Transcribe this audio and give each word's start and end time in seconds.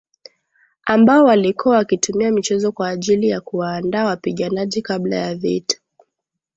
ambao 0.85 1.23
walikuwa 1.25 1.75
wakitumia 1.75 2.31
michezo 2.31 2.71
kwa 2.71 2.89
ajili 2.89 3.29
ya 3.29 3.41
kuwaandaa 3.41 4.05
wapiganaji 4.05 4.81
kabla 4.81 5.15
ya 5.15 5.35
vita 5.35 5.77